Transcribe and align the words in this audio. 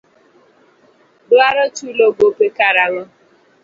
Idwaro 1.23 1.63
chulo 1.75 2.05
gope 2.17 2.47
kar 2.57 2.75
ang'o. 2.85 3.03